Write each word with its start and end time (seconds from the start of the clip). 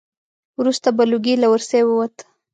وروسته 0.59 0.89
به 0.95 1.03
لوګی 1.11 1.35
له 1.41 1.47
ورسی 1.53 1.81
ووت. 1.85 2.15